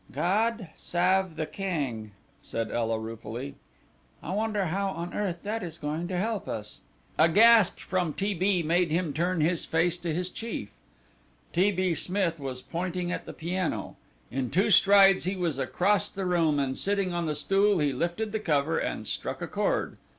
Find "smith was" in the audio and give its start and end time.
11.93-12.63